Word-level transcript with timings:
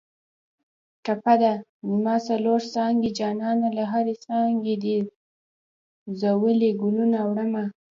ټپه 1.03 1.33
ده: 1.41 1.53
زما 1.91 2.15
څلور 2.29 2.59
څانګې 2.73 3.09
جانانه 3.19 3.67
له 3.77 3.83
هرې 3.91 4.15
څانګې 4.25 4.75
دې 4.83 4.97
ځولۍ 6.19 6.71
ګلونه 6.81 7.19
وړمه 7.29 7.63